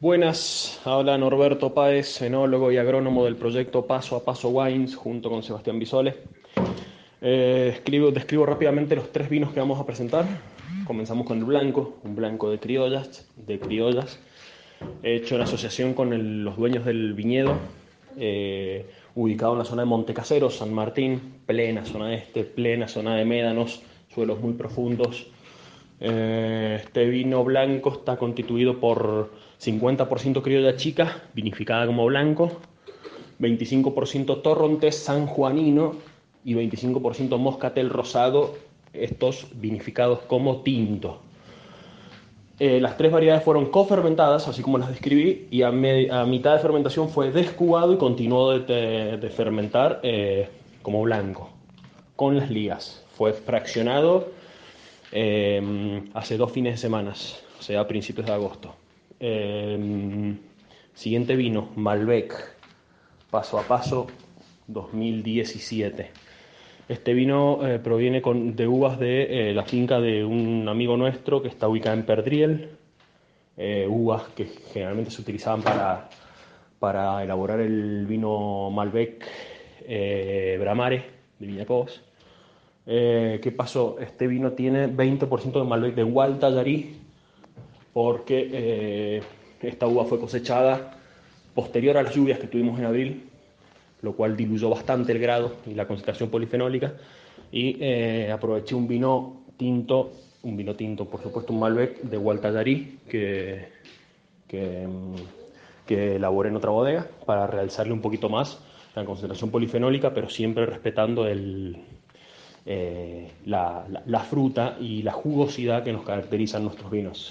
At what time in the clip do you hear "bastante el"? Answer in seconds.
94.70-95.18